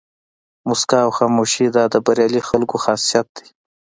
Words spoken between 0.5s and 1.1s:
موسکا